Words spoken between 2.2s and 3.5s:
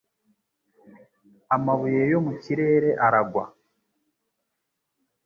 mu kirere aragwa